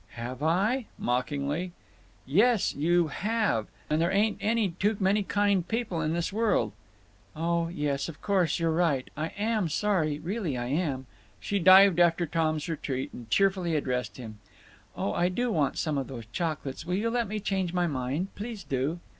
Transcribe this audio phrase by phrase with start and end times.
[0.13, 1.73] "Have I?" mockingly.
[2.25, 3.67] "Yes, you have.
[3.87, 6.71] And there ain't any too many kind people in this world."
[7.35, 9.09] "Oh yes, of course you' re right.
[9.15, 11.05] I am sorry, really I am."
[11.39, 14.39] She dived after Tom's retreat and cheerfully addressed him:
[14.97, 16.83] "Oh, I do want some of those chocolates.
[16.83, 18.33] Will you let me change my mind?
[18.33, 18.99] Please do."